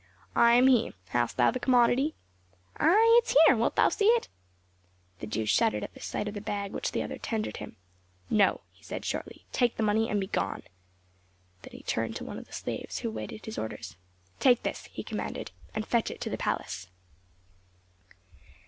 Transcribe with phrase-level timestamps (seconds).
[0.35, 0.95] "I am he.
[1.09, 2.15] Hast thou the commodity?"
[2.77, 3.19] "Ay!
[3.21, 4.29] it is here; wilt thou see it?"
[5.19, 7.75] The Jew shuddered at sight of the bag which the other tendered him.
[8.27, 9.45] "No!" he said shortly.
[9.51, 10.63] "Take the money and be gone."
[11.61, 13.95] Then he turned to one of the slaves who waited his orders.
[14.39, 16.87] "Take this," he commanded, "and fetch it to the palace."